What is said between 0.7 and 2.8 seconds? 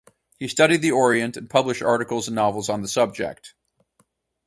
the Orient, and published articles and novels